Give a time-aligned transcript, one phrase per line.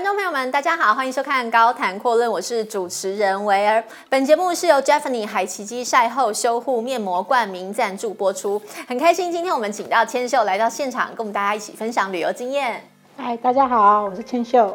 [0.00, 3.84] 观众朋友们，大家好，欢迎收看《高谈阔论》，我是主持人维儿。
[4.08, 8.58] 本节目是由 Jeffany 海奇基晒后修护面膜冠名赞助播出。
[8.88, 12.82] 很开心，今天我们请到千秀来到现场，跟我们大家一起分享旅游经验。
[13.18, 14.74] 嗨，大家好，我是千秀。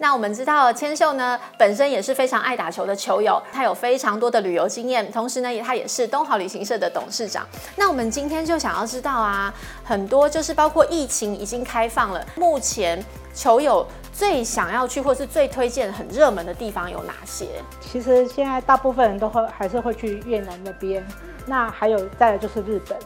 [0.00, 7.46] 那我们知道千秀呢，本身也是非常爱打球的球友，他有非常多的旅游经验，同时呢也，他也是东豪旅行社的董事长。
[7.76, 9.52] 那我们今天就想要知道啊，
[9.84, 17.46] 很多就是包括疫情已经开放了，目前球友最想要去或是最推荐很热门的地方有哪些？
[17.80, 21.04] 其实现在大部分人都会还是会去越南那边，
[21.44, 22.96] 那还有再来就是日本，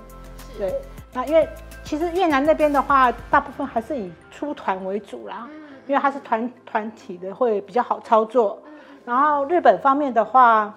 [0.58, 0.74] 对，
[1.14, 1.48] 那因为
[1.82, 5.48] 其实越南那边的话，大部分还是以出团为主啦。
[5.86, 8.58] 因为它是团团体的，会比较好操作。
[9.04, 10.72] 然后日本方面的话，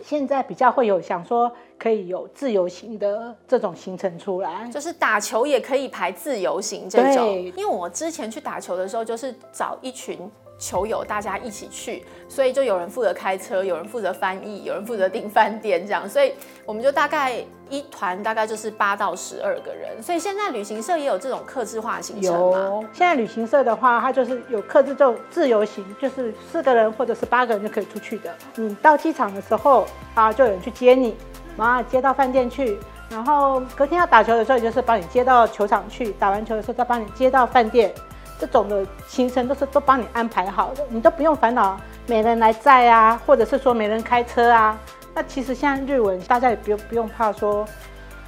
[0.00, 7.14] 现在比较会有想说可以有自由行的这种行程出来，就是打球也可以排自由行这种。
[7.14, 10.18] 对，因为我之前去打球的时候，就是找一群。
[10.62, 16.32] 球友大家一起去，所以就有人负责开车，有人负责翻译，有人负责订饭店，这样，所以
[16.64, 20.00] 我们就大概一团大概就是八到十二个人。
[20.00, 22.80] 所以现在旅行社也有这种客制化行程吗？
[22.92, 28.32] 现在旅行社的话，它就是有客制这种自由行，就是四个人或者是八个人就可以出去的。
[28.54, 31.16] 你到机场的时候啊，就有人去接你，
[31.56, 32.78] 然后接到饭店去，
[33.10, 37.92] 然后隔天要打球的时候，就是把你接到球场去，打完球的时候再把你接到饭店。
[38.42, 44.76] 这种的行程都是都帮你安排好的，你都不用烦恼没人来载啊，或者是说没人开车啊。
[45.14, 47.64] 那其实像日文，大家也不用不用怕说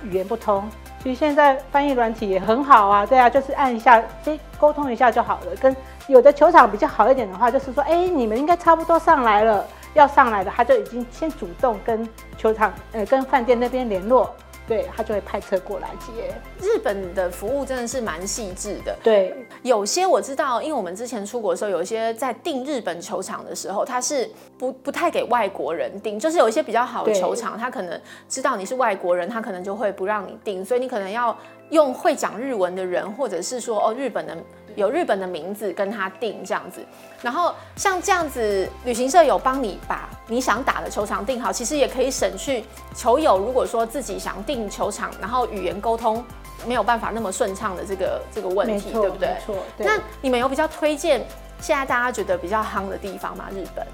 [0.04, 0.62] 语言不通，
[1.02, 3.04] 其实现在翻译软体也很好啊。
[3.04, 5.56] 对啊，就是按一下，哎沟通一下就好了。
[5.60, 5.74] 跟
[6.06, 12.08] 有的球场比较好一点的话，就是说，哎，你们应该差不多上来了，要上来的他就已经先主动跟
[12.38, 14.32] 球场呃跟饭店那边联络。
[14.66, 16.34] 对，他就会派车过来接。
[16.60, 18.97] 日本的服务真的是蛮细致的。
[19.02, 31.36] 对，有些我知道，因为我们之前出国的时候，有一些在订日本球场的时候，他是不不太给外国人订，就是有一些比较好的球场，他可能知道你是外国人，他可能就会不让你订，所以你可能要
[31.70, 34.36] 用会讲日文的人，或者是说哦日本的。
[34.76, 36.84] 有日本的名字跟他订这样子，
[37.22, 42.64] 然后像这样子，旅行社有帮你把你想打的球场订好，其实也可以省去
[42.94, 46.24] 球友如果说自己想订球场，然后语言沟通
[46.66, 49.28] 没有办法那么顺畅的这个这个问题，对不对？
[49.28, 49.56] 没错。
[49.78, 51.24] 那你们有比较推荐
[51.60, 53.46] 现在大家觉得比较夯的地方吗？
[53.52, 53.86] 日本？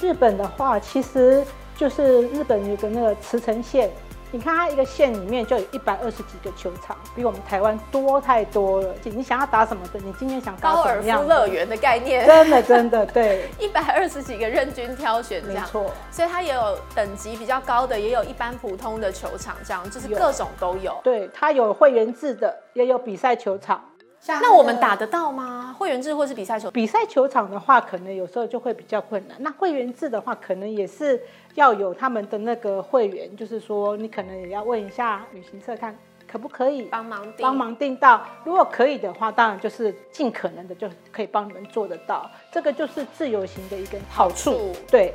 [0.00, 1.44] 日本的话，其实
[1.76, 3.90] 就是日本有个那个茨城县。
[4.32, 8.94] 你看，它一个县里面就有一百二十几个球场，比我们台湾多太多了。
[9.04, 10.82] 你想要打什么的，你今天想打什么？
[10.84, 15.90] 高尔夫乐园的概念，真的真的对， 一百二十几个任君挑选，这样没错。
[16.10, 20.80] 所以它也有等级比较高的，也有一般普通的球场，这样就是各种都有。
[20.80, 23.84] 有对，它有会员制的，也有比赛球场。
[24.26, 25.74] 那我们打得到吗？
[25.78, 26.70] 会员制或是比赛球？
[26.70, 29.36] 比赛球场的话，可能有时候就会比较困难。
[29.40, 31.18] 那会员制的话，可能也是
[31.54, 35.96] 要有他们的那个会员，就是说你可能也要问一下旅行社，看
[36.30, 38.22] 可不可以帮忙订，帮忙订到。
[38.44, 42.30] 如果可以的话，当然就是尽可能的就可以帮你们做得到。
[42.52, 44.50] 这个就是自由行的一个好处。
[44.50, 44.72] 好处。
[44.88, 45.12] 对，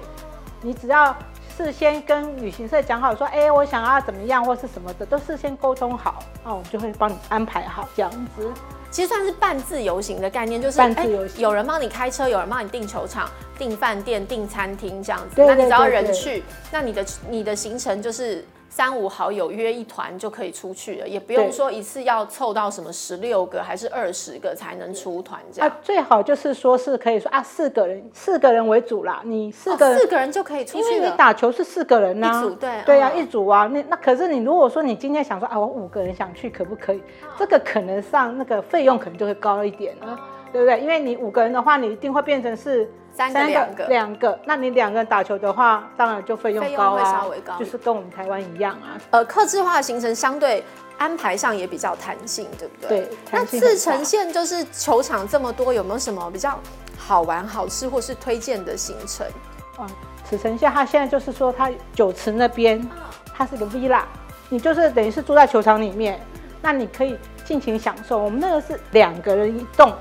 [0.62, 1.16] 你只要
[1.47, 8.52] 事先跟旅行社讲好，说哎，我想要怎么样或是什么的，都事先沟通好，那我们就会帮你安排好这样子。
[8.95, 13.29] 其实算是半自由行的概念，就是半自由行，有人帮你开车，有人帮你订球场、
[13.59, 15.44] 订饭店、订餐厅这样子。
[15.45, 16.41] 那你只要人去，
[16.72, 18.45] 那你的你的行程就是。
[18.75, 25.69] 三五好友约一团就可以出去了，也不用说一次要凑到什么十六个还是二十个才能出团这样。
[25.69, 29.22] 啊，最好就是说是可以说啊，四个人，四个人为主啦。
[29.24, 30.91] 你四个人，哦，四个人就可以出去了。
[30.91, 33.66] 因为你打球是四个人呐，啊，一组对啊，一组啊。
[33.72, 37.02] 那那可是你如果说你今天想说啊，我五个人想去，可不可以？
[37.40, 40.20] 这个可能上那个费用可能就会高一点了，
[40.55, 40.79] 对不对？
[40.79, 42.90] 因为你五个人的话，你一定会变成是。
[43.17, 47.25] 三个两个两个，那你两个人打球的话，当然就费用高啊，
[47.57, 48.99] 就是跟我们台湾一样啊。
[49.11, 50.61] 呃，客制化的行程相对
[50.97, 53.03] 安排上也比较弹性，对不对？
[53.03, 53.09] 对。
[53.31, 56.59] 那自城县就是球场这么多，有没有什么比较
[56.97, 59.25] 好玩、好吃或是推荐的行程？
[59.78, 59.87] 啊，
[60.25, 62.85] 茨城县它现在就是说，它酒池那边，
[63.34, 64.01] 它是个 villa，
[64.49, 66.19] 你就是等于是住在球场里面，
[66.61, 68.17] 那你可以尽情享受。
[68.17, 69.93] 我们那个是两个人一栋。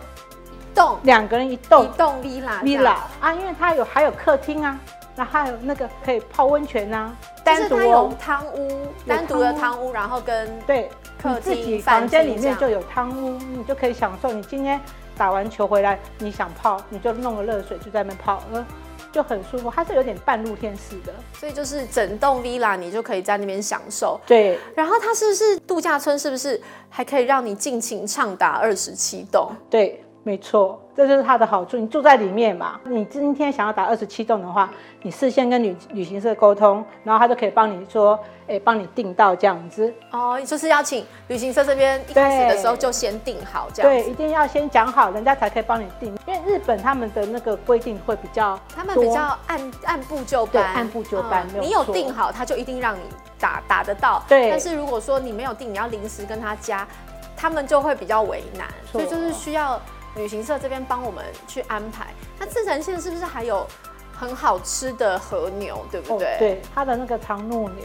[0.75, 4.79] 栋两个人一栋，一栋 villa villa 啊，因为它有还有客厅啊，
[5.17, 10.91] 那还有那个可以泡温泉啊，单独有汤屋，单独的汤屋，然后跟对
[11.23, 14.33] 客厅自己房间里面就有汤屋，你就可以享受。
[14.33, 14.81] 你今天
[15.17, 18.67] 打完球回来，你想泡，你就弄个热水就在那边泡，呃，
[19.13, 19.73] 就很舒服。
[19.75, 24.21] 它是有点半露天式的，所以就是整栋 villa 你就可以在那边享受。
[24.27, 26.19] 对，然后它是不是度假村？
[26.19, 26.61] 是不是
[26.91, 29.53] 还可以让你尽情畅达二十七栋？
[29.71, 30.01] 对。
[30.27, 31.77] 没错，这就是它的好处。
[31.77, 34.71] 你住在里面嘛，你今天想要打二十七栋的话，
[35.03, 38.19] 你事先跟旅旅行社沟通，然后他就可以帮你说，
[38.49, 39.93] 哎，帮你订到这样子。
[40.11, 44.03] 哦，就是要请旅行社这边一开始的时候就先订好这样子。
[44.03, 46.09] 对，一定要先讲好，人家才可以帮你订。
[46.27, 51.47] 因为日本他们的那个规定会比较，他们比较按按部就班，按部就班。
[51.53, 53.01] 嗯、有你有订好，他就一定让你
[53.39, 54.25] 打打得到。
[54.27, 54.49] 对。
[54.49, 56.89] 但是如果说你没有订，你要临时跟他加，
[57.37, 58.67] 他们就会比较为难。
[58.91, 59.79] 所以就是需要。
[60.17, 62.07] 旅行社这边帮我们去安排。
[62.39, 63.67] 那茨城县是不是还有
[64.13, 66.35] 很好吃的和牛，对不对？
[66.35, 67.85] 哦、对，它的那个长怒牛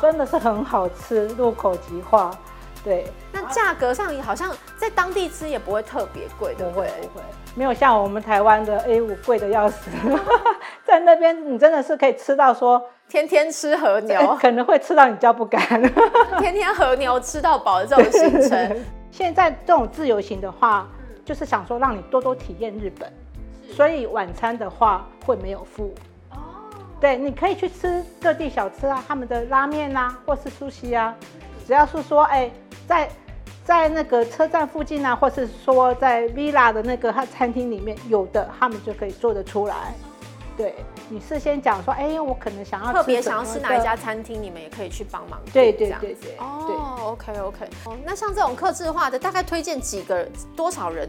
[0.00, 2.30] 真的是很好吃，入口即化。
[2.84, 6.88] 对，那价格上也好像在当地吃也不会特别贵，对不对？
[6.88, 7.24] 不会，不会，
[7.56, 9.90] 没有像我们台湾的 A 五贵的要死。
[10.86, 15.60] 在那边你真的是可以吃到说天天吃和牛， 可能会吃到你叫不干。
[16.38, 18.84] 天天和牛吃到饱的这种行程。
[19.10, 20.86] 现在这种自由行的话。
[21.26, 23.12] 就是想说让你多多体验日本，
[23.68, 25.92] 所以晚餐的话会没有付
[26.30, 26.38] 哦。
[27.00, 31.12] 对，你可以去吃各地小吃啊，他们的拉面啊，或是寿司啊，
[31.66, 32.48] 只要是说哎，
[32.86, 33.08] 在
[33.64, 39.92] 在那个车站附近啊，或是说在 Villa 的那个餐厅里面有的，他们就可以做得出来。
[40.56, 40.74] 对，
[41.08, 45.40] 你事先讲说，哎，我可能想要特别想要吃哪一家餐厅，你们也可以去帮忙。
[45.52, 46.36] 对对对对。
[46.38, 47.66] 哦，OK OK。
[47.84, 50.26] 哦，那像这种客制化的，大概推荐几个
[50.56, 51.08] 多少人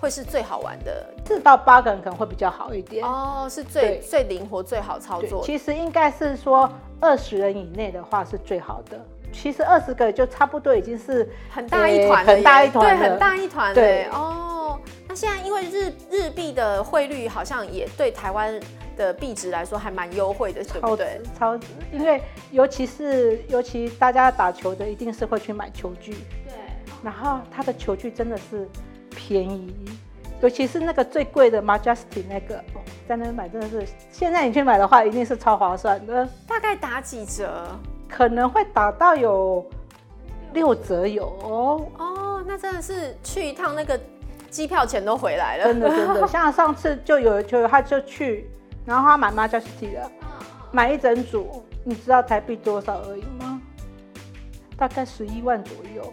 [0.00, 1.06] 会是最好玩的？
[1.26, 3.04] 四到八个人可能会比较好一点。
[3.04, 5.42] 哦，是最最灵活、最好操作。
[5.44, 6.70] 其实应该是说
[7.00, 8.98] 二十人以内的话是最好的。
[9.32, 13.74] 其实二十个就差不多已经是很大一团，很大一团，对，很大一团。
[13.74, 14.55] 对哦，那
[15.16, 18.60] 现在因为日日币的汇率好像也对台湾。
[18.96, 21.20] 的币值来说还蛮优惠的，对不对？
[21.38, 22.18] 超值，因为
[22.50, 26.12] 尤其是尤其大家打球的，一定是会去买球具。
[26.46, 26.54] 对。
[27.02, 28.66] 然后它的球具真的是
[29.10, 29.74] 便宜，
[30.40, 32.56] 尤其是那个最贵的 Majesty 那个，
[33.06, 36.26] 在那边买真的是，现在你去买的话，一定是超划算的。
[36.48, 37.68] 大概打几折？
[38.08, 39.62] 可能会打到有
[40.54, 41.86] 六折有哦。
[41.98, 44.00] 哦，那真的是去一趟那个
[44.56, 45.64] 机票钱都回来了。
[45.64, 48.48] 真的真的， 像上次就有就有他就去。
[48.86, 50.10] 然后他买 Majesty 的，
[50.70, 53.60] 买一整组，你知道台币多少而已吗？
[54.78, 56.12] 大概十一万左右。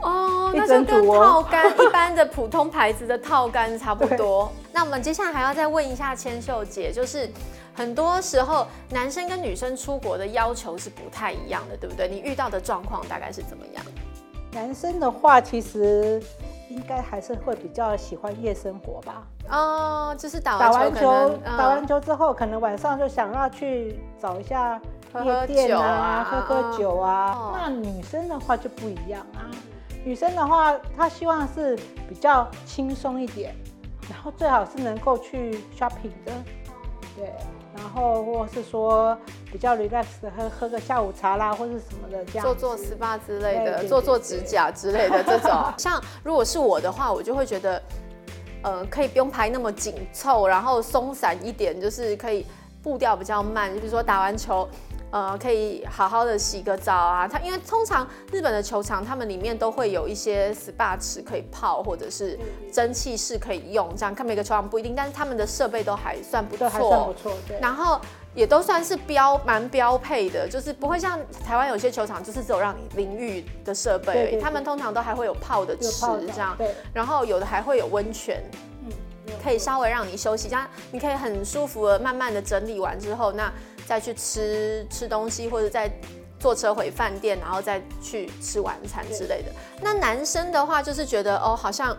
[0.00, 4.50] 哦，那就跟套杆 一般的普通牌子的套杆差不多。
[4.72, 7.28] 那我们接下来还要再问一下千秀姐，就是
[7.74, 12.08] 很多时候男生跟女生出国的要求是不太一样的，对不对？
[12.08, 13.84] 你遇到的状况大概是怎么样？
[14.52, 16.22] 男生的话，其实。
[16.68, 19.26] 应该还是会比较喜欢夜生活吧。
[19.48, 24.80] 哦，就是打完球，打完球，嗯、打完球之后，可能晚上就想要去找一下
[25.24, 27.52] 夜店啊，喝喝酒啊。
[27.54, 29.50] 那女生的话就不一样啊。
[30.04, 31.76] 女生的话，她希望是
[32.08, 33.54] 比较轻松一点，
[34.08, 36.32] 然后最好是能够去 shopping 的。
[37.16, 37.32] 对。
[37.78, 39.16] 然后，或是说
[39.52, 45.50] 比较 relax 的喝喝个下午茶啦，或者什么的这样，做做 SPA 之类的，做做指甲之类的这种。
[45.78, 47.80] 像如果是我的话，我就会觉得，
[48.62, 52.44] 呃，可以不用排那么紧凑，然后松散一点，就是可以
[52.82, 53.72] 步调比较慢。
[53.72, 54.68] 就比如说打完球。
[55.10, 57.26] 呃，可以好好的洗个澡啊。
[57.26, 62.38] 它因为通常日本的球场，他们里面都会有一些 SPA 池可以泡，或者是
[62.72, 63.94] 蒸汽室可以用。
[63.96, 67.32] 这样看每个球场不一定，但是他们的设备都还算不错，还算不错。
[67.46, 67.58] 对。
[67.60, 68.00] 然后
[68.34, 76.54] 也都算是标蛮标配的，就是不会像台湾有些球场，就是只有让你淋浴的设备，对对对，他们通常都还会有泡的池这样。
[76.58, 76.74] 对。
[76.92, 78.42] 然后有的还会有温泉，
[78.84, 78.92] 嗯，
[79.42, 83.50] 可以稍微让你休息，这样你可以很舒服的慢慢的整理完之后，那。
[83.88, 85.90] 再去吃吃东西，或者再
[86.38, 89.50] 坐车回饭店，然后再去吃晚餐之类的。
[89.80, 91.96] 那男生的话，就是觉得哦，好像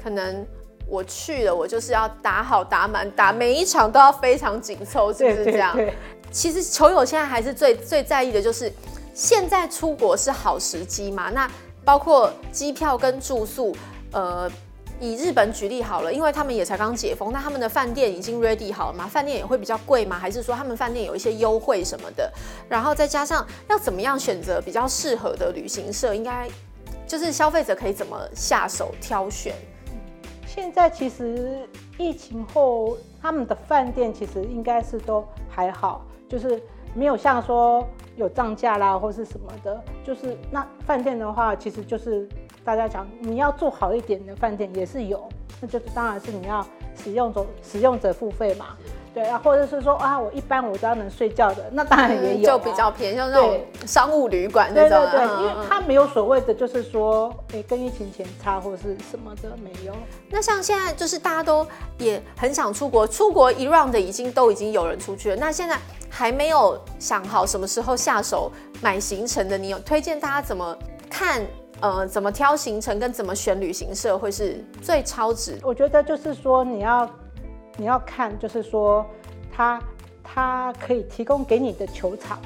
[0.00, 0.46] 可能
[0.86, 5.76] 我去了，我就是要打好打满，打每一场都要非常紧凑，是不是这样？
[6.30, 8.72] 其实球友现在还是最最在意的就是，
[9.12, 11.30] 现在出国是好时机嘛？
[11.30, 11.50] 那
[11.84, 13.74] 包括机票跟住宿，
[14.12, 14.48] 呃。
[15.04, 19.06] 以日本举例好了，因为他们也才刚解封，那他们的饭店已经 ready 好了吗？
[19.06, 20.18] 饭店也会比较贵吗？
[20.18, 22.32] 还是说他们饭店有一些优惠什么的？
[22.70, 26.48] 然后再加上要怎么样选择比较适合的旅行社，应该
[27.06, 29.54] 就是消费者可以怎么下手挑选？
[30.46, 31.68] 现在其实
[31.98, 36.62] 疫情后，他们的饭店其实应该是都还好，就是
[36.94, 39.84] 没有像说有涨价啦或是什么的。
[40.02, 42.26] 就是那饭店的话，其实就是。
[42.64, 45.28] 大家讲，你要做好一点的饭店也是有，
[45.60, 46.66] 那就是当然是你要
[47.02, 48.68] 使用者使用者付费嘛。
[49.12, 55.10] 对啊，或者是说啊，我一般我只要能睡觉的，那当然也有、啊嗯，就比较便宜，像那种商务旅馆那种、啊。
[55.12, 59.94] 对对对，因为它没有所谓的，就是说，哎、欸，跟疫情前差或是什么的没有。
[60.30, 61.64] 那像现在就是大家都
[61.98, 65.36] 也很想出国，出国一 round 的已经都已经有人出去了。
[65.36, 65.78] 那现在
[66.10, 68.50] 还没有想好什么时候下手
[68.82, 70.76] 买行程的，你有推荐大家怎么
[71.08, 71.40] 看？
[71.84, 75.58] 呃，怎么挑行程跟怎么选旅行社会是最超值？
[75.62, 77.08] 我觉得就是说你要。
[77.76, 79.04] 你要看，就是说，
[79.52, 79.82] 他
[80.22, 82.38] 他可以提供给你的球场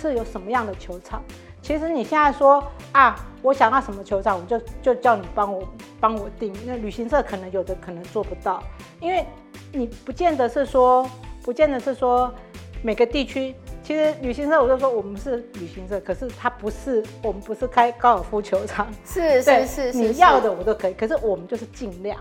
[0.00, 1.20] 是有什么样的球场？
[1.60, 5.68] 其实你现在说啊，我想要什么球场，我就就叫你帮我
[5.98, 6.54] 帮我订。
[6.64, 8.62] 那旅行社可能有的可能做不到，
[9.00, 9.26] 因为
[9.72, 11.04] 你不见得是说，
[11.42, 12.32] 不见得是说
[12.80, 13.56] 每个地区。
[13.84, 18.90] 其实旅行社我就说我们是旅行社，可是它不是，我们不是开高尔夫球场。
[19.04, 22.18] 是是是，是，你要的我都可以，可是我们就是尽量。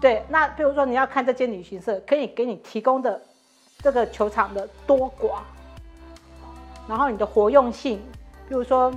[0.00, 3.20] 对，那比如说你要看这间旅行社可以给你提供的
[3.80, 5.40] 这个球场的多寡，
[6.88, 7.98] 然后你的活用性，
[8.48, 8.90] 比如说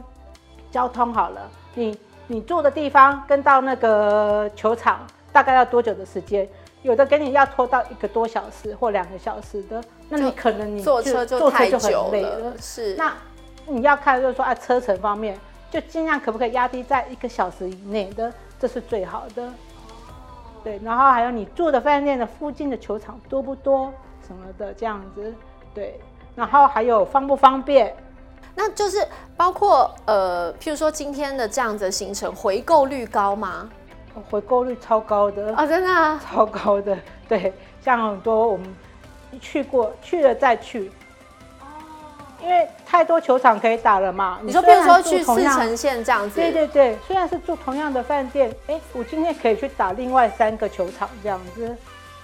[0.71, 6.47] 交通好了，你你住的地方跟到那个球场大概要多久的时间？
[6.85, 12.53] 有的给你要拖到一个多小时或两个小时的，那你可能你坐车就坐车就很累了。
[12.61, 13.11] 是，那
[13.65, 15.35] 你要看就是说啊，车程方面
[15.71, 19.51] 就尽量可不可以压低在一个小时以内的，这是最好的。
[20.63, 23.91] 对，然后还有你住的饭店的附近的球场多不多
[24.27, 25.33] 什么的这样子，
[25.73, 25.99] 对，
[26.35, 27.95] 然后还有方不方便，
[28.53, 29.03] 那就是
[29.35, 33.67] 包括呃，譬如说今天的这样子的行程回购率高吗？
[34.29, 35.55] 回购率超高的。
[35.55, 37.53] 啊，真的啊，超高的，对，
[37.83, 38.75] 像很多我们
[39.39, 40.91] 去过去了再去。
[42.43, 51.75] 因为太多球场可以打了嘛，你说比如说去四城县这样子，对对对，虽然是住同样的饭店，哎，我今天可以去打另外三个球场这样子，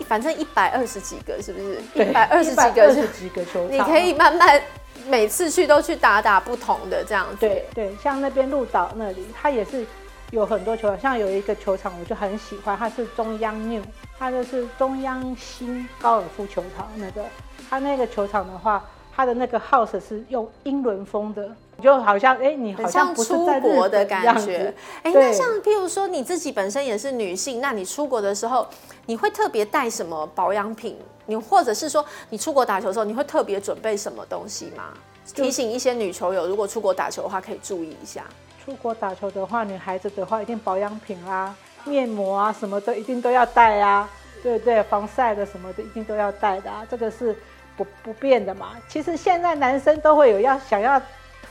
[0.05, 1.81] 反正一百二十几个是不是？
[1.95, 4.61] 一百二十几个，二十几个球场，你可以慢慢
[5.07, 7.37] 每次去都去打打不同的这样子。
[7.39, 9.83] 对对，像那边鹿岛那里，它也是
[10.31, 13.83] 有很多球场，像有一个球场我就很喜欢，它是中央 New，
[14.17, 17.23] 它就是中央新高尔夫球场那个，
[17.69, 18.83] 它那个球场的话。
[19.13, 24.73] 它的那个 house 是用英伦风的，就好像哎、欸，你好像不是在出国的感觉。
[25.03, 28.65] 哎、欸，那像譬如说你自己本身也是女性，那你出国的时候，
[29.07, 30.97] 你会特别带什么保养品？
[31.25, 34.93] 你或者是说你出国打球的时候，你会特别准备什么东西吗？
[35.35, 38.23] 提醒一些女球友，如果出国打球的话，可以注意一下。
[38.71, 44.09] 出国打球的话，女孩子的话，一定保养品啦，面膜啊什么的，一定都要带啊。
[44.41, 46.87] 对对，防晒的什么的，一定都要带的啊。
[46.89, 47.35] 这个是。
[47.77, 51.01] 不不变的嘛，其实现在男生都会有要想要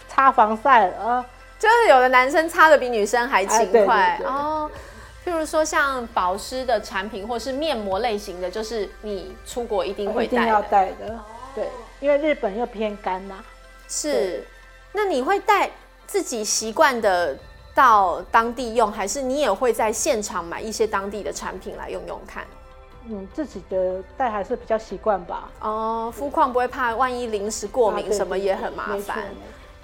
[0.06, 1.24] 擦防晒啊，
[1.58, 4.70] 就是有的男生擦的比女生还勤快哦。
[5.24, 11.18] 譬如说像保湿的产品或是面膜类型的，就是你出国一定会带的，一定要带的。
[11.54, 11.68] 对，
[12.00, 13.42] 因为日本又偏干呐。
[13.88, 14.44] 是，
[14.92, 15.70] 那你会带
[16.10, 17.38] 自己习惯的
[17.72, 22.44] 到当地用，还是你也会在现场买一些当地的产品来用用看？
[23.08, 25.48] 嗯，自己的带还是比较习惯吧。
[25.60, 29.18] 哦，肤况不会怕，万一临时过敏什么也很麻烦。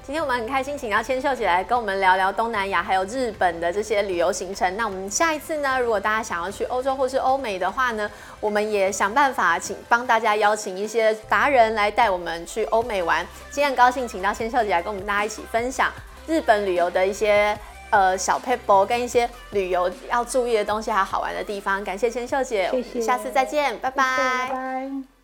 [0.03, 4.77] 今天我们很开心，请到千秀姐来跟我们聊聊东南亚还有日本的这些旅游行程。
[4.77, 13.25] 那我们下一次呢，如果大家想要去欧洲或是欧美的话呢，我们也想办法请帮大家邀请一些达人来带我们去欧美玩。
[13.51, 15.91] 今天很高兴请到千秀姐来跟我们大家一起分享
[16.27, 17.57] 日本旅游的一些。
[17.91, 21.83] 呃小 paper 跟一些旅游要注意的东西，还有好玩的地方。
[21.85, 24.49] 感谢千秀姐，谢谢，下次再见，拜拜。
[24.49, 25.16] 拜拜。